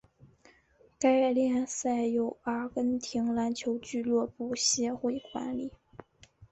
[0.97, 5.71] 该联赛由阿根廷篮球俱乐部协会管理。